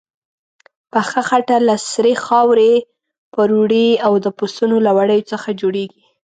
پخه 0.91 1.21
خټه 1.27 1.57
له 1.67 1.75
سرې 1.91 2.13
خاورې، 2.25 2.73
پروړې 3.33 3.89
او 4.05 4.13
د 4.23 4.25
پسونو 4.37 4.77
له 4.85 4.91
وړیو 4.97 5.27
څخه 5.31 5.49
جوړیږي. 5.61 6.03